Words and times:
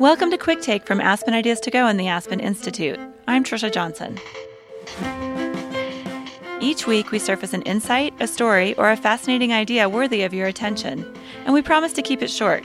Welcome 0.00 0.32
to 0.32 0.38
Quick 0.38 0.60
Take 0.60 0.86
from 0.86 1.00
Aspen 1.00 1.34
Ideas 1.34 1.60
to 1.60 1.70
Go 1.70 1.86
and 1.86 2.00
the 2.00 2.08
Aspen 2.08 2.40
Institute. 2.40 2.98
I'm 3.28 3.44
Trisha 3.44 3.72
Johnson. 3.72 4.18
Each 6.60 6.84
week, 6.84 7.12
we 7.12 7.20
surface 7.20 7.52
an 7.52 7.62
insight, 7.62 8.12
a 8.18 8.26
story, 8.26 8.74
or 8.74 8.90
a 8.90 8.96
fascinating 8.96 9.52
idea 9.52 9.88
worthy 9.88 10.22
of 10.22 10.34
your 10.34 10.48
attention, 10.48 11.06
and 11.44 11.54
we 11.54 11.62
promise 11.62 11.92
to 11.92 12.02
keep 12.02 12.22
it 12.22 12.30
short, 12.30 12.64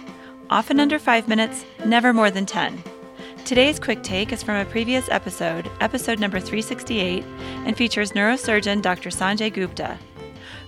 often 0.50 0.80
under 0.80 0.98
five 0.98 1.28
minutes, 1.28 1.66
never 1.86 2.14
more 2.14 2.32
than 2.32 2.48
10. 2.48 2.82
Today's 3.46 3.80
quick 3.80 4.02
take 4.02 4.32
is 4.32 4.42
from 4.42 4.56
a 4.56 4.66
previous 4.66 5.08
episode, 5.10 5.70
episode 5.82 6.20
number 6.20 6.40
368, 6.40 7.24
and 7.66 7.78
features 7.78 8.14
neurosurgeon 8.14 8.82
Dr. 8.82 9.12
Sanjay 9.12 9.54
Gupta. 9.54 10.00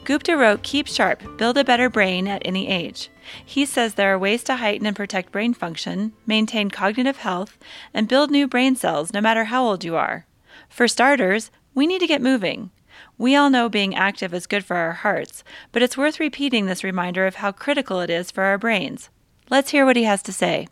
Gupta 0.03 0.35
wrote 0.35 0.63
Keep 0.63 0.87
Sharp, 0.87 1.21
Build 1.37 1.57
a 1.57 1.63
Better 1.63 1.87
Brain 1.87 2.27
at 2.27 2.41
Any 2.43 2.67
Age. 2.67 3.09
He 3.45 3.67
says 3.67 3.93
there 3.93 4.11
are 4.11 4.17
ways 4.17 4.43
to 4.45 4.55
heighten 4.55 4.87
and 4.87 4.95
protect 4.95 5.31
brain 5.31 5.53
function, 5.53 6.13
maintain 6.25 6.71
cognitive 6.71 7.17
health, 7.17 7.59
and 7.93 8.07
build 8.07 8.31
new 8.31 8.47
brain 8.47 8.75
cells 8.75 9.13
no 9.13 9.21
matter 9.21 9.45
how 9.45 9.63
old 9.63 9.83
you 9.83 9.95
are. 9.95 10.25
For 10.67 10.87
starters, 10.87 11.51
we 11.75 11.85
need 11.85 11.99
to 11.99 12.07
get 12.07 12.21
moving. 12.21 12.71
We 13.19 13.35
all 13.35 13.51
know 13.51 13.69
being 13.69 13.93
active 13.93 14.33
is 14.33 14.47
good 14.47 14.65
for 14.65 14.75
our 14.75 14.93
hearts, 14.93 15.43
but 15.71 15.83
it's 15.83 15.97
worth 15.97 16.19
repeating 16.19 16.65
this 16.65 16.83
reminder 16.83 17.27
of 17.27 17.35
how 17.35 17.51
critical 17.51 17.99
it 17.99 18.09
is 18.09 18.31
for 18.31 18.43
our 18.43 18.57
brains. 18.57 19.09
Let's 19.51 19.69
hear 19.69 19.85
what 19.85 19.97
he 19.97 20.03
has 20.05 20.23
to 20.23 20.33
say. 20.33 20.67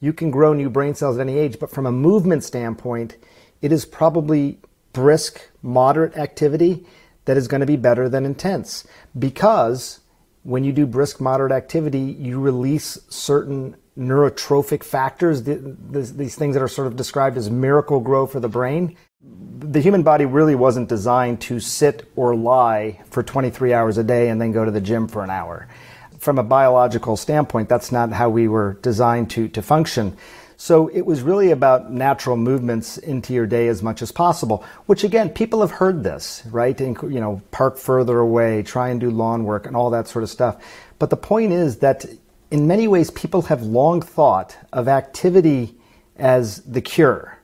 You 0.00 0.14
can 0.14 0.30
grow 0.30 0.54
new 0.54 0.70
brain 0.70 0.94
cells 0.94 1.18
at 1.18 1.28
any 1.28 1.38
age, 1.38 1.58
but 1.60 1.70
from 1.70 1.84
a 1.84 1.92
movement 1.92 2.44
standpoint, 2.44 3.18
it 3.60 3.72
is 3.72 3.84
probably 3.84 4.58
brisk, 4.94 5.50
moderate 5.62 6.16
activity 6.16 6.86
that 7.24 7.36
is 7.36 7.48
going 7.48 7.60
to 7.60 7.66
be 7.66 7.76
better 7.76 8.08
than 8.08 8.24
intense. 8.24 8.86
Because 9.18 10.00
when 10.42 10.62
you 10.62 10.72
do 10.72 10.86
brisk 10.86 11.20
moderate 11.20 11.52
activity 11.52 12.16
you 12.18 12.38
release 12.38 12.98
certain 13.08 13.74
neurotrophic 13.96 14.82
factors 14.82 15.44
these 15.44 16.34
things 16.34 16.54
that 16.54 16.62
are 16.62 16.68
sort 16.68 16.86
of 16.86 16.96
described 16.96 17.36
as 17.36 17.50
Miracle-Gro 17.50 18.26
for 18.26 18.40
the 18.40 18.48
brain. 18.48 18.96
The 19.22 19.80
human 19.80 20.02
body 20.02 20.26
really 20.26 20.54
wasn't 20.54 20.88
designed 20.88 21.40
to 21.42 21.60
sit 21.60 22.10
or 22.16 22.34
lie 22.34 23.00
for 23.10 23.22
23 23.22 23.72
hours 23.72 23.96
a 23.96 24.04
day 24.04 24.28
and 24.28 24.40
then 24.40 24.52
go 24.52 24.64
to 24.64 24.70
the 24.70 24.80
gym 24.80 25.08
for 25.08 25.22
an 25.24 25.30
hour. 25.30 25.68
From 26.18 26.38
a 26.38 26.42
biological 26.42 27.16
standpoint 27.16 27.68
that's 27.68 27.92
not 27.92 28.12
how 28.12 28.28
we 28.28 28.48
were 28.48 28.74
designed 28.82 29.30
to, 29.30 29.48
to 29.48 29.62
function 29.62 30.16
so 30.56 30.88
it 30.88 31.02
was 31.04 31.22
really 31.22 31.50
about 31.50 31.92
natural 31.92 32.36
movements 32.36 32.98
into 32.98 33.32
your 33.32 33.46
day 33.46 33.68
as 33.68 33.82
much 33.82 34.02
as 34.02 34.12
possible, 34.12 34.64
which 34.86 35.04
again, 35.04 35.28
people 35.28 35.60
have 35.60 35.72
heard 35.72 36.02
this, 36.02 36.42
right? 36.46 36.78
You 36.80 37.20
know, 37.20 37.42
park 37.50 37.76
further 37.76 38.18
away, 38.18 38.62
try 38.62 38.90
and 38.90 39.00
do 39.00 39.10
lawn 39.10 39.44
work 39.44 39.66
and 39.66 39.76
all 39.76 39.90
that 39.90 40.08
sort 40.08 40.22
of 40.22 40.30
stuff. 40.30 40.62
But 40.98 41.10
the 41.10 41.16
point 41.16 41.52
is 41.52 41.78
that 41.78 42.06
in 42.50 42.66
many 42.66 42.86
ways, 42.86 43.10
people 43.10 43.42
have 43.42 43.62
long 43.62 44.00
thought 44.00 44.56
of 44.72 44.86
activity 44.86 45.74
as 46.16 46.62
the 46.62 46.80
cure. 46.80 47.38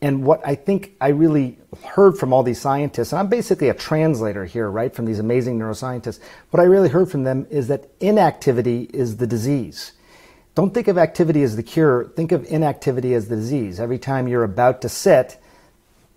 And 0.00 0.22
what 0.22 0.46
I 0.46 0.54
think 0.54 0.92
I 1.00 1.08
really 1.08 1.58
heard 1.82 2.18
from 2.18 2.32
all 2.32 2.42
these 2.42 2.60
scientists, 2.60 3.12
and 3.12 3.18
I'm 3.18 3.28
basically 3.28 3.70
a 3.70 3.74
translator 3.74 4.44
here, 4.44 4.70
right, 4.70 4.94
from 4.94 5.06
these 5.06 5.18
amazing 5.18 5.58
neuroscientists, 5.58 6.20
what 6.50 6.60
I 6.60 6.64
really 6.64 6.90
heard 6.90 7.10
from 7.10 7.24
them 7.24 7.46
is 7.50 7.68
that 7.68 7.88
inactivity 8.00 8.90
is 8.92 9.16
the 9.16 9.26
disease. 9.26 9.92
Don't 10.54 10.72
think 10.72 10.86
of 10.86 10.98
activity 10.98 11.42
as 11.42 11.56
the 11.56 11.62
cure. 11.62 12.04
Think 12.16 12.30
of 12.30 12.44
inactivity 12.46 13.14
as 13.14 13.28
the 13.28 13.36
disease. 13.36 13.80
Every 13.80 13.98
time 13.98 14.28
you're 14.28 14.44
about 14.44 14.82
to 14.82 14.88
sit, 14.88 15.38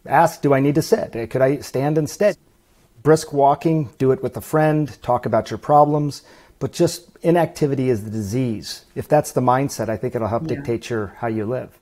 ask, 0.05 0.41
do 0.41 0.53
I 0.53 0.59
need 0.59 0.75
to 0.75 0.81
sit? 0.81 1.29
Could 1.29 1.41
I 1.41 1.57
stand 1.57 1.97
instead? 1.97 2.37
Brisk 3.01 3.33
walking, 3.33 3.89
do 3.97 4.11
it 4.11 4.21
with 4.21 4.37
a 4.37 4.41
friend, 4.41 5.01
talk 5.01 5.25
about 5.25 5.49
your 5.49 5.57
problems, 5.57 6.23
but 6.59 6.71
just 6.71 7.09
inactivity 7.21 7.89
is 7.89 8.03
the 8.03 8.09
disease. 8.09 8.85
If 8.95 9.07
that's 9.07 9.31
the 9.31 9.41
mindset, 9.41 9.89
I 9.89 9.97
think 9.97 10.13
it'll 10.13 10.27
help 10.27 10.43
yeah. 10.43 10.55
dictate 10.55 10.89
your 10.89 11.07
how 11.17 11.27
you 11.27 11.45
live. 11.45 11.79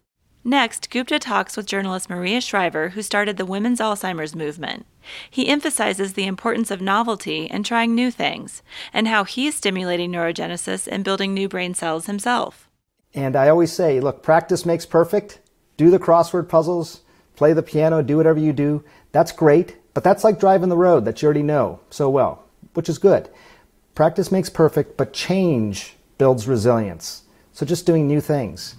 Next, 0.48 0.92
Gupta 0.92 1.18
talks 1.18 1.58
with 1.58 1.66
journalist 1.66 2.08
Maria 2.08 2.40
Shriver, 2.40 2.90
who 2.90 3.02
started 3.02 3.38
the 3.38 3.48
Women's 3.48 3.80
Alzheimer's 3.80 4.36
Movement. 4.36 4.86
He 5.28 5.48
emphasizes 5.48 6.14
the 6.14 6.28
importance 6.28 6.70
of 6.70 6.82
novelty 6.82 7.50
and 7.50 7.66
trying 7.66 7.96
new 7.96 8.12
things, 8.12 8.62
and 8.94 9.08
how 9.08 9.24
he's 9.24 9.56
stimulating 9.56 10.12
neurogenesis 10.12 10.88
and 10.88 11.04
building 11.04 11.34
new 11.34 11.50
brain 11.50 11.74
cells 11.74 12.06
himself. 12.06 12.70
And 13.16 13.36
I 13.36 13.50
always 13.50 13.72
say, 13.72 14.00
look, 14.00 14.22
practice 14.22 14.68
makes 14.68 14.86
perfect. 14.86 15.40
Do 15.78 15.90
the 15.90 15.98
crossword 15.98 16.48
puzzles, 16.48 17.02
play 17.36 17.54
the 17.54 17.64
piano, 17.64 18.04
do 18.04 18.16
whatever 18.16 18.38
you 18.38 18.54
do. 18.54 18.84
That's 19.14 19.32
great, 19.32 19.76
but 19.96 20.04
that's 20.04 20.24
like 20.24 20.40
driving 20.40 20.70
the 20.70 20.78
road 20.78 21.06
that 21.06 21.24
you 21.24 21.26
already 21.26 21.42
know 21.42 21.80
so 21.90 22.08
well, 22.08 22.44
which 22.76 22.88
is 22.88 23.00
good. 23.00 23.32
Practice 23.96 24.32
makes 24.32 24.52
perfect, 24.52 24.96
but 24.96 25.12
change 25.12 25.96
builds 26.20 26.48
resilience. 26.48 27.24
So 27.52 27.66
just 27.66 27.88
doing 27.88 28.06
new 28.06 28.22
things. 28.22 28.76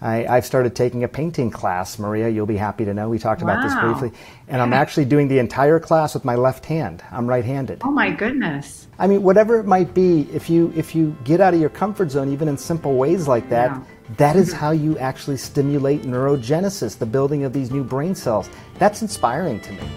I, 0.00 0.34
have 0.34 0.44
started 0.44 0.76
taking 0.76 1.02
a 1.04 1.08
painting 1.08 1.50
class, 1.50 1.98
Maria. 1.98 2.28
You'll 2.28 2.46
be 2.46 2.56
happy 2.56 2.84
to 2.84 2.92
know. 2.92 3.08
We 3.08 3.18
talked 3.18 3.42
wow. 3.42 3.54
about 3.54 3.62
this 3.62 3.74
briefly. 3.74 4.18
And 4.48 4.58
yeah. 4.58 4.62
I'm 4.62 4.72
actually 4.72 5.06
doing 5.06 5.28
the 5.28 5.38
entire 5.38 5.80
class 5.80 6.14
with 6.14 6.24
my 6.24 6.34
left 6.34 6.66
hand. 6.66 7.02
I'm 7.10 7.26
right 7.26 7.44
handed. 7.44 7.80
Oh, 7.82 7.90
my 7.90 8.10
goodness. 8.10 8.86
I 8.98 9.06
mean, 9.06 9.22
whatever 9.22 9.58
it 9.58 9.66
might 9.66 9.94
be, 9.94 10.28
if 10.32 10.50
you, 10.50 10.72
if 10.76 10.94
you 10.94 11.16
get 11.24 11.40
out 11.40 11.54
of 11.54 11.60
your 11.60 11.70
comfort 11.70 12.10
zone, 12.10 12.30
even 12.32 12.48
in 12.48 12.58
simple 12.58 12.96
ways 12.96 13.26
like 13.26 13.48
that, 13.48 13.70
yeah. 13.70 13.84
that 14.18 14.36
is 14.36 14.50
mm-hmm. 14.50 14.58
how 14.58 14.70
you 14.72 14.98
actually 14.98 15.38
stimulate 15.38 16.02
neurogenesis, 16.02 16.98
the 16.98 17.06
building 17.06 17.44
of 17.44 17.52
these 17.52 17.70
new 17.70 17.82
brain 17.82 18.14
cells. 18.14 18.50
That's 18.78 19.00
inspiring 19.00 19.60
to 19.60 19.72
me. 19.72 19.88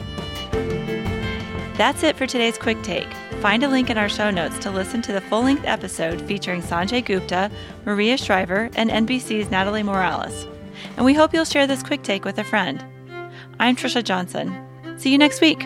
That's 1.75 2.03
it 2.03 2.15
for 2.15 2.25
today's 2.25 2.57
quick 2.57 2.81
take. 2.81 3.07
Find 3.41 3.63
a 3.63 3.67
link 3.67 3.91
in 3.91 3.97
our 3.99 4.09
show 4.09 4.31
notes 4.31 4.57
to 4.59 4.71
listen 4.71 5.01
to 5.03 5.13
the 5.13 5.21
full 5.21 5.43
length 5.43 5.63
episode 5.65 6.21
featuring 6.23 6.61
Sanjay 6.61 7.05
Gupta, 7.05 7.51
Maria 7.85 8.17
Shriver, 8.17 8.69
and 8.75 8.89
NBC's 8.89 9.51
Natalie 9.51 9.83
Morales. 9.83 10.47
And 10.95 11.05
we 11.05 11.13
hope 11.13 11.33
you'll 11.33 11.45
share 11.45 11.67
this 11.67 11.83
quick 11.83 12.01
take 12.01 12.25
with 12.25 12.39
a 12.39 12.43
friend. 12.43 12.83
I'm 13.59 13.75
Trisha 13.75 14.03
Johnson. 14.03 14.55
See 14.97 15.11
you 15.11 15.19
next 15.19 15.39
week. 15.39 15.63